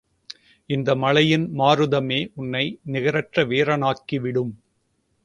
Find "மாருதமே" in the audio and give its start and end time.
1.51-2.31